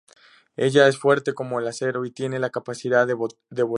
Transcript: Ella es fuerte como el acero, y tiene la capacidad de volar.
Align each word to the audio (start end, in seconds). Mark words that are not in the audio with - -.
Ella 0.57 0.87
es 0.87 0.97
fuerte 0.97 1.35
como 1.35 1.59
el 1.59 1.67
acero, 1.67 2.05
y 2.05 2.11
tiene 2.11 2.39
la 2.39 2.49
capacidad 2.49 3.05
de 3.05 3.13
volar. 3.13 3.37